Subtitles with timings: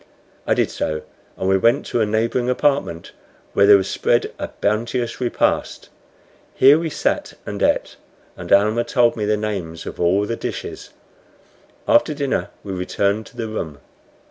[0.47, 1.03] I did so,
[1.37, 3.11] and we went to a neighboring apartment,
[3.53, 5.89] where there was spread a bounteous repast.
[6.55, 7.97] Here we sat and ate,
[8.35, 10.89] and Almah told me the names of all the dishes.
[11.87, 13.77] After dinner we returned to the room.